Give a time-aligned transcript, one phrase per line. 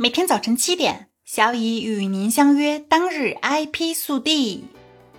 [0.00, 2.78] 每天早晨七点，小乙与您相约。
[2.78, 4.62] 当日 IP 速递，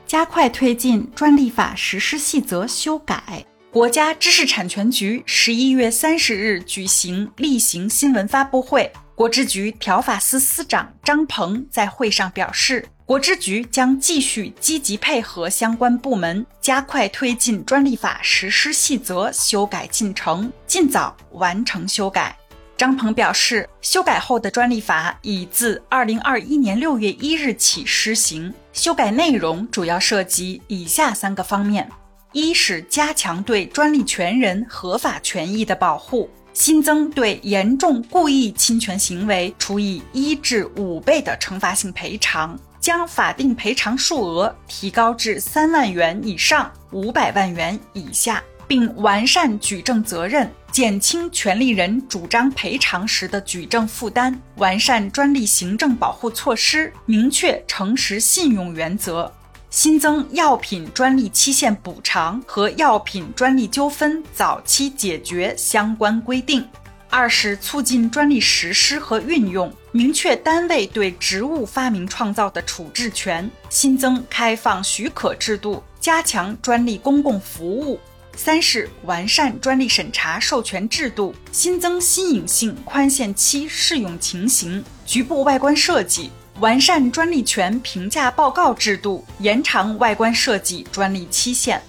[0.08, 3.46] 加快推进专利法实施细则修改。
[3.71, 22.38] 国家知识产权局十一月三十日举行例行新闻发布会，国知局条法司司长张鹏在会上表示，国知局将继续积极配合相关部门，加快推进专利法实施细则修改进程，尽早完成修改。
[22.80, 28.53] 张鹏表示，修改后的专利法已自二零二一年六月一日起施行。
[28.71, 31.89] 修改内容主要涉及以下三个方面：
[32.31, 50.49] 一是加强对专利权人合法权益的保护，新增对严重故意侵权行为处以一至五倍的惩罚性赔偿，将法定赔偿数额提高至三万元以上五百万元以下，并完善举证责任。
[50.79, 59.29] 减轻权利人主张赔偿时的举证负担，完善专利行政保护措施，明确诚实信用原则，
[59.70, 66.66] 新增药品专利期限补偿和药品专利纠纷早期解决相关规定。
[67.09, 78.00] 二是促进专利实施和运用，明确单位对职务发明创造的处置权，新增开放许可制度，加强专利公共服务。
[78.40, 91.82] 三是完善专利审查授权制度，新增新颖性宽限期适用情形、局部外观设计，完善专利权评价报告制度，延长外观设计专利期限。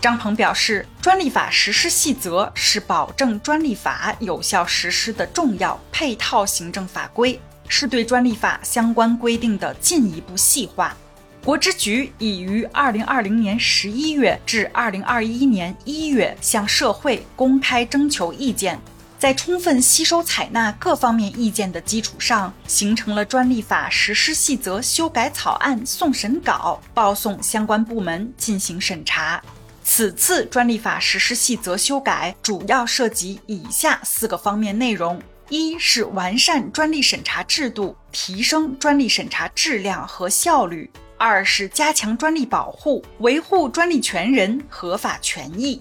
[0.00, 10.96] 张鹏表示，专利法实施细则是保证专利法有效实施的重要配套行政法规，是对专利法相关规定的进一步细化。
[11.44, 18.78] 国知局已于二零二零年十一月至二零二一年一月向社会公开征求意见，
[19.18, 29.42] 在充分吸收采纳各方面意见的基础上，形成了专利法实施细则修改草案送审稿，报送相关部门进行审查。
[29.82, 40.88] 此次专利法实施细则修改主要涉及以下四个方面内容：一是完善专利审查制度，提升专利审查质量和效率。
[41.24, 45.80] 二是加强专利保护，维护专利权人合法权益；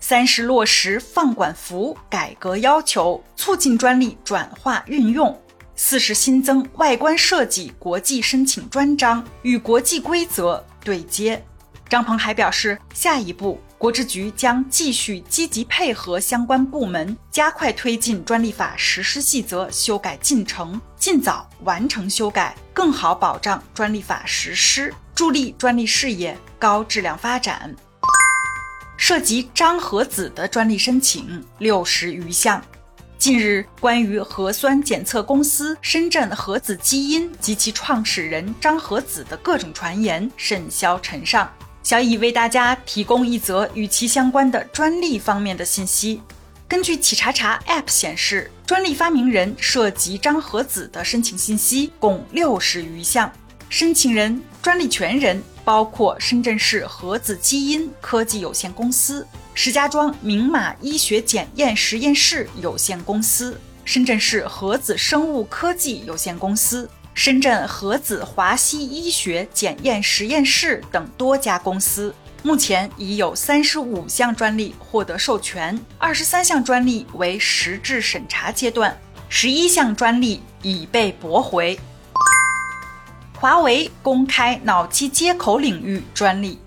[0.00, 5.34] 三是落实放管服改革要求，促进专利转化运用；
[5.74, 11.42] 四是新增外观设计国际申请专章，与国际规则对接。
[11.88, 13.58] 张鹏还表示，下一步。
[13.82, 27.74] 国知局将继续积极配合相关部门，加快推进专利法实施细则修改进程，尽早完成修改，更好保障专利法实施，助力专利事业高质量发展。
[28.96, 32.62] 涉及张和子的专利申请六十余项。
[33.18, 41.52] 近日，关于核酸检测公司深圳核子基因及其创始人张和子的各种传言甚嚣尘上。
[41.82, 46.20] 小乙为大家提供一则与其相关的专利方面的信息。
[46.68, 53.30] 根据企查查 App 显示，专利发明人涉及张和子的申请信息共六十余项，
[53.68, 66.88] 申请人、专利权人包括深圳市和子基因科技有限公司、石家庄明码医学检验实验室有限公司、深圳市和子生物科技有限公司。
[67.14, 81.78] 深圳和子华西医学检验实验室等多家公司，目前已有三十五项专利获得授权，二十三项专利为实质审查阶段，十一项专利已被驳回。
[83.38, 86.58] 华为公开脑机接口领域专利。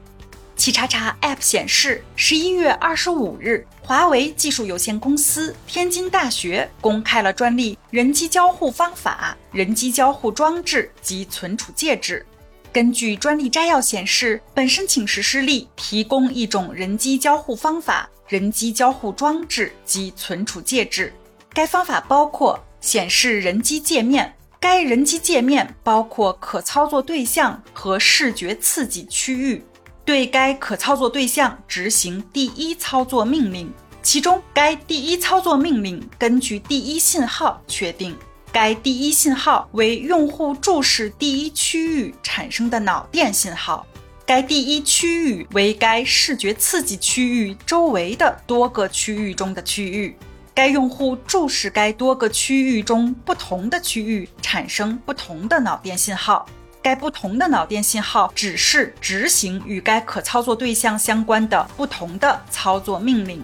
[0.56, 12.26] 企查查 App 显示，十一月二十五日，华为技术有限公司、天津大学公开了专利人机交互方法、人机交互装置及存储介质。
[12.74, 21.14] 根据专利摘要显示，本申请实施例提供一种人机交互方法、人机交互装置及存储介质。
[21.54, 29.64] 该方法包括显示人机界面，该人机界面包括可操作对象和视觉刺激区域。
[30.04, 33.74] 对该可操作对象执行第一操作命令，
[34.06, 38.16] 其中该第一操作命令根据第一信号确定，
[38.52, 43.84] 该第一信号为用户注视第一区域产生的脑电信号，
[44.24, 50.16] 该第一区域为该视觉刺激区域周围的多个区域中的区域，
[50.54, 56.46] 该用户注视该多个区域中不同的区域产生不同的脑电信号。
[56.80, 63.44] 该不同的脑电信号只是执行与该可操作对象相关的不同的操作命令。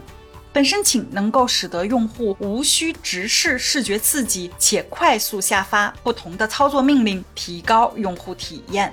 [0.53, 8.91] 本申请能够使得用户无需直视视觉刺激，且快速下发不同的操作命令，提高用户体验。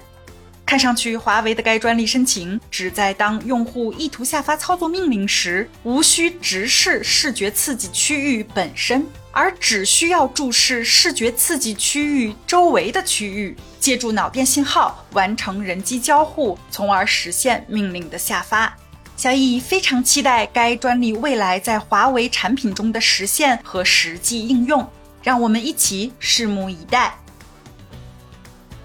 [0.64, 18.76] 看上去，华为的该专利申请旨在当用户意图下发操作命令时，无需直视视觉刺激区域本身，而只需要注视视觉刺激区域周围的区域，借助脑电信号完成人机交互，从而实现命令的下发。
[19.18, 24.88] 小易非常期待该专利未来在华为产品中的实现和实际应用，
[25.24, 27.18] 让我们一起拭目以待。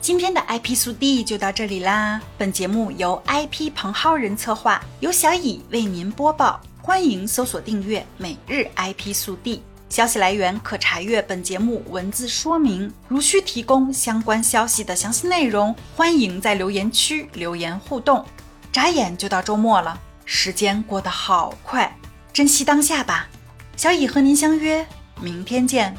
[0.02, 6.60] 今天的 IP 速递就到这里啦，本节目由 IP 彭浩人策划，由小乙为您播报。
[6.82, 12.92] 欢迎搜索订阅每日 IP 速递，消息来源可查阅本节目文字说明。
[13.08, 18.26] 如需提供相关消息的详细内容，欢迎在留言区留言互动。
[18.72, 20.02] 眨眼就到周末了。
[20.25, 21.98] 时间过得好快，
[22.31, 23.28] 珍惜当下吧。
[23.75, 24.86] 小乙和您相约，
[25.22, 25.96] 明天见。